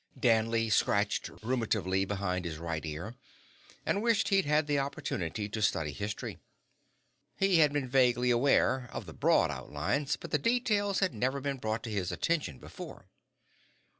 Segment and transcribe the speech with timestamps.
[0.19, 3.13] Danley scratched ruminatively behind his right ear
[3.85, 6.39] and wished he'd had the opportunity to study history.
[7.37, 11.57] He had been vaguely aware, of the broad outlines, but the details had never been
[11.57, 13.09] brought to his attention before.